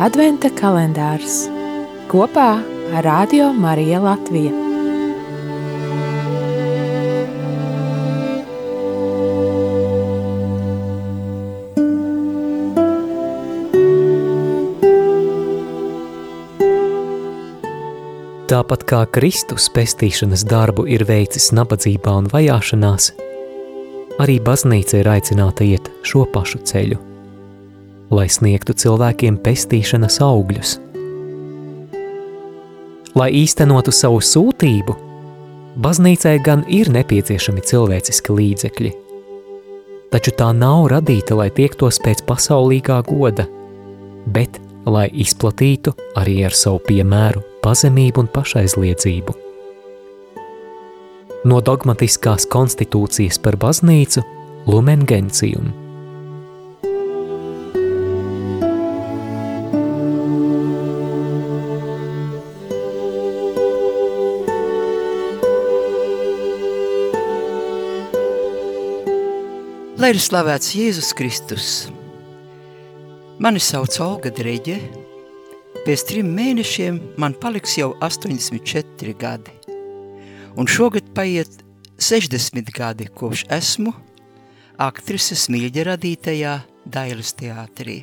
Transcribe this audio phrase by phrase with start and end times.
[0.00, 1.42] Adventa kalendārs
[2.08, 2.54] kopā
[2.96, 4.52] ar Radio Mariju Latviju.
[18.48, 23.12] Tāpat kā Kristus pestīšanas darbu ir veicis nabadzībā un vajāšanās,
[24.16, 27.09] arī baznīca ir aicināta iet šo pašu ceļu,
[28.10, 30.78] lai sniegtu cilvēkiem pestīšanas augļus.
[33.18, 34.96] Lai īstenotu savu sūtību,
[35.82, 38.92] baznīcai gan ir nepieciešami cilvēciski līdzekļi,
[40.14, 43.46] taču tā nav radīta, lai tiektos pēc pasaulīgā goda,
[44.26, 49.36] bet lai izplatītu arī ar savu piemēru pazemību un pašaizliedzību.
[51.50, 54.22] No dogmatiskās konstitūcijas par baznīcu
[54.68, 55.70] Lumen Gentium.
[70.00, 71.64] Lai ir slavēts Jēzus Kristus.
[73.36, 74.78] Mani sauc Olga Dreģe,
[75.80, 79.54] Pēc trim mēnešiem man paliks jau 84 gadi,
[80.60, 81.62] un šogad paiet
[81.96, 83.94] 60 gadi, kopš esmu
[84.76, 88.02] aktrises mīļa radītajā Dailes teātrī.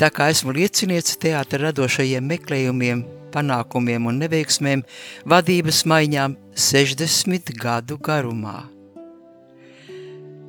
[0.00, 4.84] Tā kā esmu lieciniece teātra radošajiem meklējumiem, panākumiem un neveiksmēm,
[5.28, 8.71] vadības maiņām 60 gadu garumā.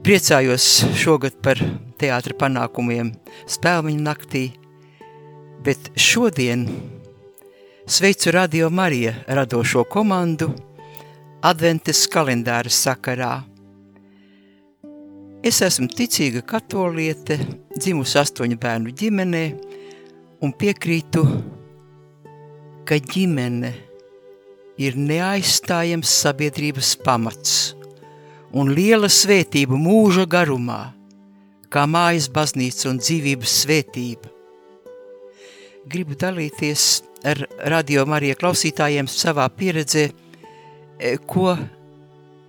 [0.04, 0.66] Priecājos
[1.00, 1.56] šogad par
[1.96, 3.14] teātra panākumiem
[3.48, 4.42] Spēlmiņu naktī,
[5.64, 6.66] bet šodien
[7.88, 10.50] sveicu Radio Marija radošo komandu
[11.48, 13.30] Adventes kalendāra sakarā.
[15.40, 17.38] Es esmu ticīga katoliete,
[17.72, 19.44] dzimusi astoņu bērnu ģimenē
[20.44, 21.24] un piekrītu,
[22.84, 23.72] ka ģimene
[24.84, 27.56] ir neaizstājams sabiedrības pamats
[28.54, 30.94] un liela svētība mūža garumā,
[31.74, 34.34] kā mājas baznīca un dzīvības svētība
[35.86, 40.08] gribu dalīties ar radio Marija klausītājiem savā pieredzē,
[41.00, 41.54] e, ko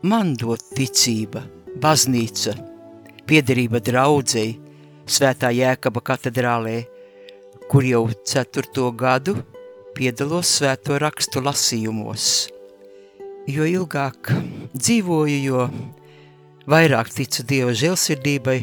[0.06, 1.43] man dod ticība,
[1.82, 2.54] baznīca,
[3.26, 4.54] piederība draudzei,
[5.06, 6.76] svētā Jēkaba katedrālē,
[7.70, 9.37] kur jau ceturto gadu
[9.97, 12.48] piedalos svēto rakstu lasījumos.
[13.50, 14.31] Jo ilgāk
[14.74, 15.66] dzīvoju, jo
[16.70, 18.58] vairāk ticu Dieva žēlsirdībai,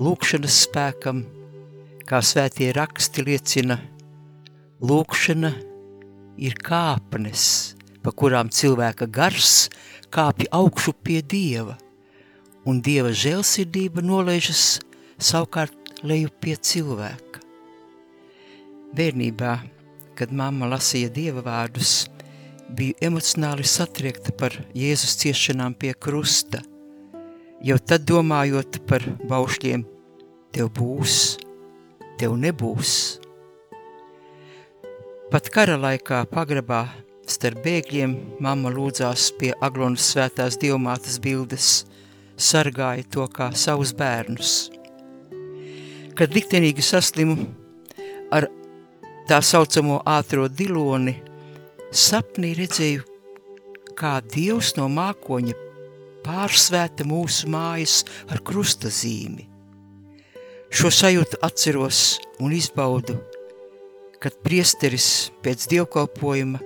[0.00, 1.24] lūkšanas spēkam,
[2.08, 3.78] kā svētie raksti liecina,
[4.84, 5.52] lūkšana
[6.40, 7.44] ir kāpnes,
[8.04, 9.68] pa kurām cilvēka gars
[10.12, 11.76] kāpj augšu pie Dieva,
[12.68, 14.80] un Dieva žēlsirdība nolaižas
[15.20, 17.44] savukārt leju pie cilvēka.
[18.96, 19.52] Bērnībā,
[20.18, 22.08] kad mamma lasīja Dieva vārdus,
[22.76, 26.62] biju emocionāli satriekta par Jēzus ciešanām pie krusta,
[27.64, 29.84] jau tad domājot par baušļiem,
[30.54, 31.16] tev būs,
[32.20, 32.94] tev nebūs.
[35.30, 36.82] Pat kara laikā pagrabā
[37.30, 41.84] starp bēgļiem mamma lūdzās pie Aglonas svētās dievmātes bildes,
[42.40, 44.70] sargāja to kā savus bērnus.
[46.18, 47.36] Kad liktenīgi saslimu
[48.34, 48.48] ar
[49.30, 51.14] tā saucamo ātro diloni,
[51.90, 53.02] sapnī redzēju,
[53.98, 55.56] kā Dievs no mākoņa
[56.24, 59.48] pārsvēta mūsu mājas ar krustazīmi.
[60.70, 63.16] Šo sajūtu atceros un izbaudu,
[64.22, 66.60] kad priesteris pēc dievkalpojuma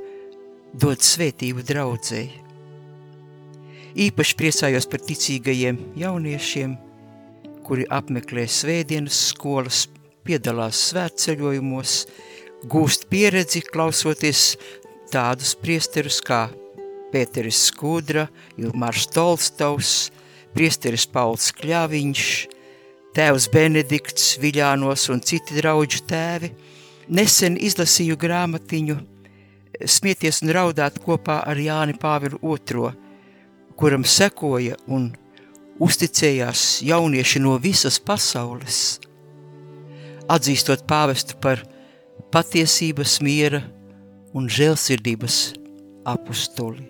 [0.76, 2.42] dod svētību draudzēji.
[4.04, 6.76] Īpaši priecājos par ticīgajiem jauniešiem,
[7.64, 9.84] kuri apmeklē svētdienas skolas,
[10.26, 11.92] piedalās svētceļojumos,
[12.68, 14.56] gūst pieredzi klausoties
[15.12, 16.48] tādus priesterus kā
[17.12, 18.26] Pēteris Skudra,
[18.59, 20.10] Ilmārs Tolstovs,
[20.54, 22.28] priesteris Pauls Kļāviņš,
[23.14, 26.50] tēvs Benedikts, Viļānos un citi draudžu tēvi,
[27.08, 29.00] nesen izlasīju grāmatiņu
[29.75, 32.93] Smieties un raudāt kopā ar Jāni Pāvilu II,
[33.75, 35.08] kuram sekoja un
[35.82, 39.00] uzticējās jaunieši no visas pasaules,
[40.31, 41.64] atzīstot pāvestu par
[42.31, 43.64] patiesības, miera
[44.34, 45.38] un žēlsirdības
[46.10, 46.88] apustuli.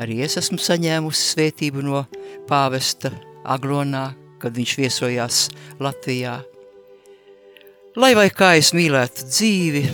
[0.00, 2.04] Arī es esmu saņēmusi svētību no
[2.48, 3.12] pāvesta
[3.44, 4.10] Aglonā,
[4.40, 5.42] kad viņš viesojās
[5.82, 6.38] Latvijā.
[8.00, 9.84] Lai vai kā es mīlētu dzīvi,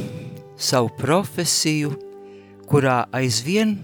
[0.57, 1.93] savu profesiju,
[2.71, 3.77] kurā aizvien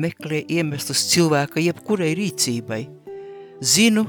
[0.00, 2.82] meklē iemeslus cilvēka jebkurai rīcībai,
[3.60, 4.06] zinu,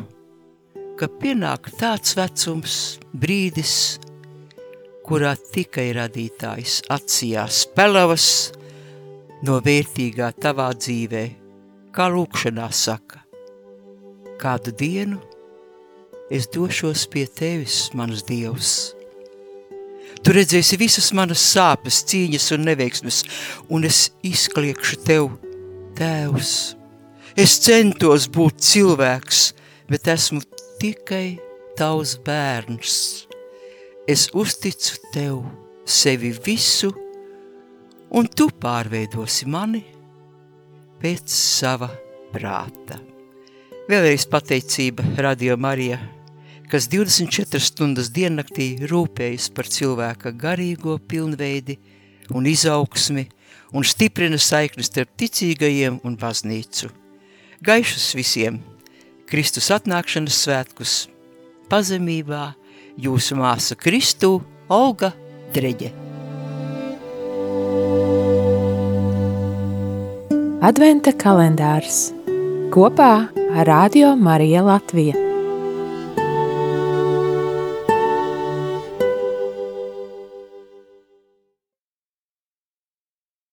[0.99, 2.77] ka pienāk tāds vecums,
[3.13, 3.99] brīdis,
[5.03, 8.27] kurā tikai radītājs atsijās pelavas
[9.43, 11.23] no vērtīgā tavā dzīvē,
[11.93, 13.19] kā lūkšanā saka.
[14.39, 15.19] Kādu dienu
[16.31, 18.93] es došos pie tevis, mans dievs.
[20.23, 23.19] Tu redzēsi visas manas sāpes, cīņas un neveiksmes,
[23.75, 25.27] un es izkliekšu tev,
[25.99, 26.53] tēvs.
[27.35, 29.43] Es centos būt cilvēks,
[29.91, 30.39] bet esmu
[30.79, 31.41] tikai
[31.75, 33.32] tavs bērns.
[34.03, 35.37] Es uzticu tev
[35.87, 36.89] sevi visu,
[38.11, 39.79] un tu pārveidosi mani
[40.99, 41.87] pēc sava
[42.33, 42.97] prāta.
[43.87, 46.01] Vēlreiz pateicība Radio Marija,
[46.67, 51.77] kas 24 stundas diennaktī rūpējas par cilvēka garīgo pilnveidi
[52.35, 53.23] un izaugsmi
[53.71, 56.91] un stiprina saiknes starp ticīgajiem un baznīcu.
[57.63, 58.59] Gaišus visiem!
[59.31, 60.97] Kristus atnākšanas svētkus
[61.71, 62.49] pazemībā
[62.99, 64.37] jūsu māsa Kristu
[64.69, 65.13] Olga
[65.55, 65.91] Dreģe.
[70.63, 72.13] Adventa kalendārs
[72.73, 75.22] kopā ar Radio Marija Latvija.